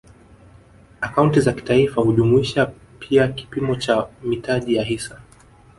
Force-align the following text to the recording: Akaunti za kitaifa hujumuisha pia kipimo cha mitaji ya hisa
Akaunti 1.01 1.41
za 1.41 1.53
kitaifa 1.53 2.01
hujumuisha 2.01 2.71
pia 2.99 3.27
kipimo 3.27 3.75
cha 3.75 4.07
mitaji 4.23 4.75
ya 4.75 4.83
hisa 4.83 5.21